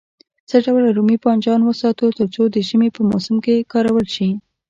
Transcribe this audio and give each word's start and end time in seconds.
څه 0.49 0.57
ډول 0.65 0.83
رومي 0.97 1.17
بانجان 1.23 1.61
وساتو 1.63 2.05
تر 2.17 2.27
څو 2.35 2.43
د 2.53 2.57
ژمي 2.67 2.89
په 2.95 3.01
موسم 3.09 3.35
کې 3.45 3.67
کارول 3.73 4.07
شي. 4.15 4.29